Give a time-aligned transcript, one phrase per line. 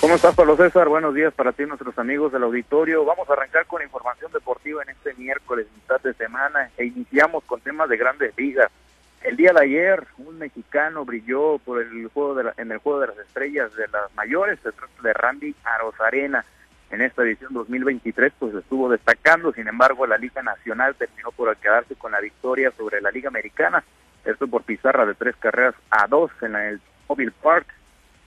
[0.00, 0.88] ¿Cómo estás, Pablo César?
[0.88, 3.04] Buenos días para ti, nuestros amigos del auditorio.
[3.04, 7.60] Vamos a arrancar con información deportiva en este miércoles, mitad de semana, e iniciamos con
[7.60, 8.70] temas de grandes ligas.
[9.24, 13.08] El día de ayer, un mexicano brilló por el juego de en el juego de
[13.08, 16.44] las estrellas de las mayores, se trata de Randy Arozarena.
[16.90, 21.96] En esta edición 2023, pues estuvo destacando, sin embargo, la Liga Nacional terminó por quedarse
[21.96, 23.82] con la victoria sobre la Liga Americana,
[24.24, 27.66] esto por pizarra de tres carreras a dos en el Mobile Park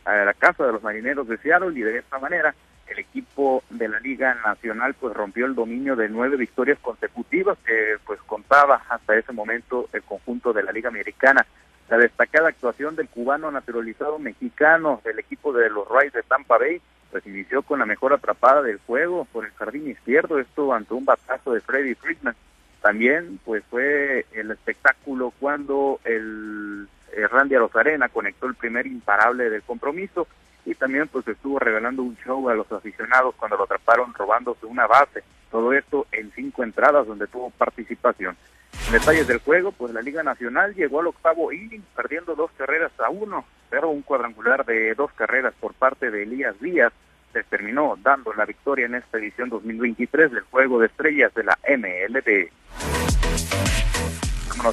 [0.06, 2.54] a la casa de los marineros de Seattle y de esta manera
[2.88, 7.96] el equipo de la Liga Nacional pues rompió el dominio de nueve victorias consecutivas que
[8.06, 11.46] pues contaba hasta ese momento el conjunto de la Liga Americana.
[11.90, 16.82] La destacada actuación del cubano naturalizado mexicano del equipo de los Rays de Tampa Bay
[17.12, 21.04] pues inició con la mejor atrapada del juego por el jardín izquierdo, esto ante un
[21.04, 22.36] batazo de Freddy Friedman.
[22.82, 26.88] También pues fue el espectáculo cuando el
[27.30, 30.28] Randy Arozarena conectó el primer imparable del compromiso
[30.66, 34.88] y también pues estuvo regalando un show a los aficionados cuando lo atraparon robándose una
[34.88, 35.24] base.
[35.50, 38.38] Todo esto en cinco entradas donde tuvo participación.
[38.88, 42.92] En detalles del juego, pues la Liga Nacional llegó al octavo inning perdiendo dos carreras
[43.00, 46.94] a uno, pero un cuadrangular de dos carreras por parte de Elías Díaz
[47.34, 51.58] les terminó dando la victoria en esta edición 2023 del Juego de Estrellas de la
[51.68, 52.50] MLB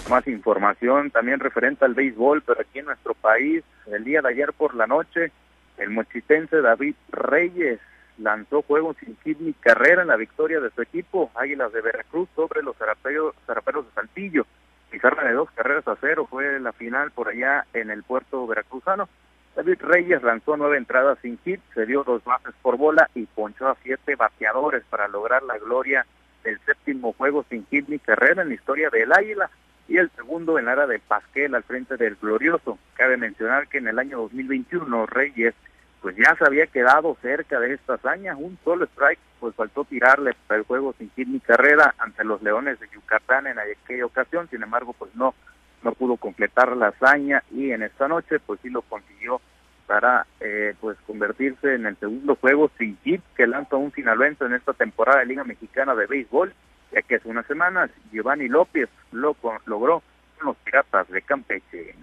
[0.09, 4.53] más información también referente al béisbol, pero aquí en nuestro país, el día de ayer
[4.53, 5.33] por la noche,
[5.77, 7.81] el mochitense David Reyes
[8.19, 12.29] lanzó juego sin hit ni carrera en la victoria de su equipo, Águilas de Veracruz,
[12.35, 14.47] sobre los zaraperos, de Saltillo.
[14.91, 19.09] Pizarra de dos carreras a cero fue la final por allá en el puerto veracruzano.
[19.55, 23.69] David Reyes lanzó nueve entradas sin hit, se dio dos bases por bola y ponchó
[23.69, 26.07] a siete bateadores para lograr la gloria
[26.45, 29.51] del séptimo juego sin hit ni carrera en la historia del Águila
[29.89, 32.79] y el segundo en la área de Pasquel al frente del Glorioso.
[32.95, 35.55] Cabe mencionar que en el año 2021 Reyes
[36.01, 40.35] pues ya se había quedado cerca de esta hazaña, un solo strike, pues faltó tirarle
[40.47, 44.49] para el juego sin hit ni carrera ante los Leones de Yucatán en aquella ocasión,
[44.49, 45.35] sin embargo pues no
[45.83, 49.41] no pudo completar la hazaña y en esta noche pues sí lo consiguió
[49.89, 54.55] para eh, pues convertirse en el segundo juego sin hit que lanza un sinaloense en
[54.55, 56.53] esta temporada de Liga Mexicana de Béisbol
[56.93, 59.35] ya que hace unas semanas Giovanni López lo
[59.67, 60.03] logró
[60.37, 61.95] con los Piratas de Campeche.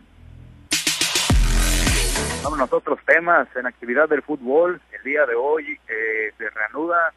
[2.44, 3.48] Vamos a otros temas.
[3.56, 7.14] En actividad del fútbol, el día de hoy eh, se reanuda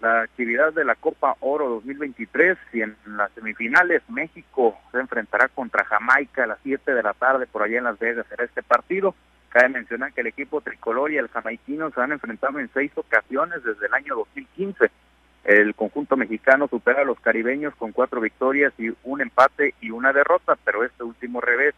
[0.00, 5.84] la actividad de la Copa Oro 2023 y en las semifinales México se enfrentará contra
[5.84, 8.26] Jamaica a las 7 de la tarde por allá en Las Vegas.
[8.28, 9.14] Será este partido.
[9.56, 13.64] Cabe mencionar que el equipo tricolor y el jamaiquino se han enfrentado en seis ocasiones
[13.64, 14.90] desde el año 2015
[15.44, 20.12] el conjunto mexicano supera a los caribeños con cuatro victorias y un empate y una
[20.12, 21.74] derrota, pero este último revés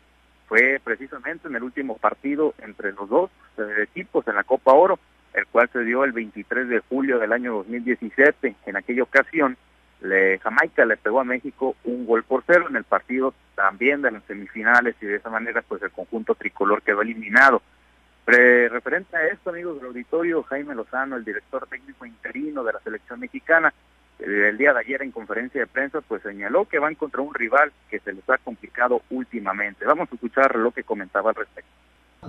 [0.49, 4.99] fue precisamente en el último partido entre los dos eh, equipos en la Copa Oro,
[5.33, 8.57] el cual se dio el 23 de julio del año 2017.
[8.67, 9.57] En aquella ocasión,
[10.03, 14.13] le, Jamaica le pegó a México un gol por cero en el partido también de
[14.13, 17.63] las semifinales y de esa manera pues el conjunto tricolor quedó eliminado
[18.29, 23.21] referente a esto, amigos del auditorio, Jaime Lozano, el director técnico interino de la selección
[23.21, 23.73] mexicana,
[24.19, 27.73] el día de ayer en conferencia de prensa, pues señaló que van contra un rival
[27.89, 29.85] que se les ha complicado últimamente.
[29.85, 31.71] Vamos a escuchar lo que comentaba al respecto.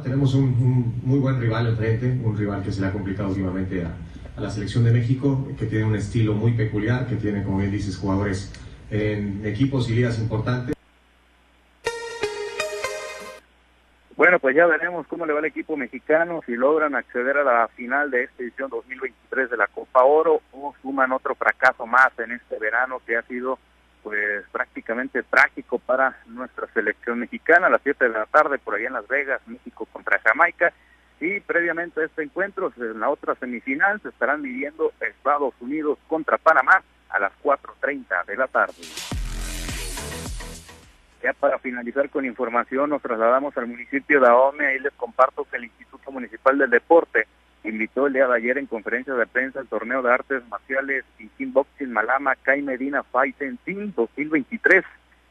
[0.04, 3.92] Tenemos un, muy buen rival enfrente, un rival que se le ha complicado últimamente a,
[4.40, 7.98] la selección de México, que tiene un estilo muy peculiar, que tiene, como bien dices,
[7.98, 8.52] jugadores
[8.90, 10.76] en equipos y ligas importantes.
[14.16, 17.68] Bueno, pues ya veremos cómo le va el equipo mexicano, si logran acceder a la
[17.70, 22.34] final de esta edición 2023 de la Copa Oro o suman otro fracaso más en
[22.34, 23.58] este verano que ha sido
[24.04, 28.88] pues prácticamente trágico para nuestra selección mexicana a las 7 de la tarde por allá
[28.88, 30.74] en Las Vegas, México contra Jamaica
[31.20, 36.38] y previamente a este encuentro en la otra semifinal se estarán midiendo Estados Unidos contra
[36.38, 38.76] Panamá a las 4.30 de la tarde.
[41.22, 44.68] Ya para finalizar con información, nos trasladamos al municipio de Ahome.
[44.68, 47.28] Ahí les comparto que el Instituto Municipal del Deporte
[47.64, 51.28] invitó el día de ayer en conferencia de prensa el torneo de artes marciales y
[51.28, 54.86] kickboxing Malama Kai Medina Fighting Team 2023,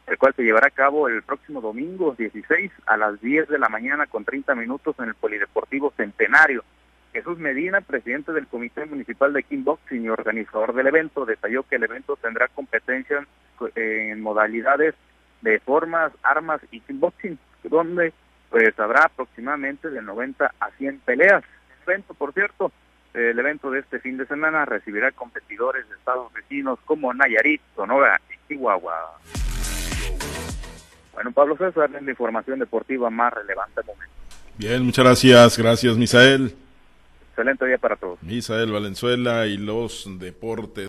[0.09, 3.69] el cual se llevará a cabo el próximo domingo 16 a las 10 de la
[3.69, 6.65] mañana con 30 minutos en el Polideportivo Centenario.
[7.13, 11.85] Jesús Medina, presidente del Comité Municipal de Kickboxing y organizador del evento, detalló que el
[11.85, 13.27] evento tendrá competencias
[13.75, 14.95] en modalidades
[15.43, 18.13] de formas, armas y kickboxing, donde
[18.51, 21.45] pues habrá aproximadamente de 90 a 100 peleas.
[21.87, 22.73] El evento, por cierto,
[23.15, 28.21] el evento de este fin de semana recibirá competidores de estados vecinos como Nayarit, Sonora
[28.31, 29.19] y Chihuahua.
[31.19, 34.15] Bueno, Pablo César, la información deportiva más relevante al momento.
[34.57, 36.55] Bien, muchas gracias, gracias Misael.
[37.31, 38.23] Excelente día para todos.
[38.23, 40.87] Misael Valenzuela y los deportes.